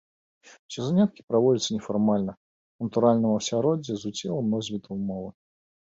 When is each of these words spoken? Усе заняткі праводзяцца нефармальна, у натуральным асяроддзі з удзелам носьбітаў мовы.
Усе 0.71 0.85
заняткі 0.85 1.25
праводзяцца 1.33 1.75
нефармальна, 1.77 2.33
у 2.39 2.81
натуральным 2.91 3.37
асяроддзі 3.39 3.93
з 4.05 4.15
удзелам 4.15 4.45
носьбітаў 4.59 5.03
мовы. 5.09 5.29